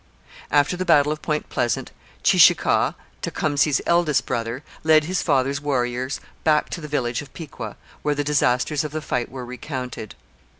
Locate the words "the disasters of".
8.15-8.93